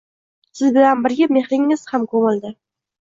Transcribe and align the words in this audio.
Siz 0.59 0.71
bilan 0.77 1.05
birga 1.07 1.27
mehringiz 1.37 1.83
ham 1.93 2.09
koʻmildi. 2.15 2.53